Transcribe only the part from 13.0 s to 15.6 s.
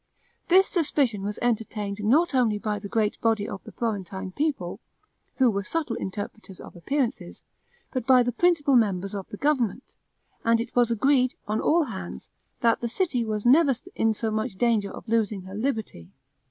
never was in so much danger of losing her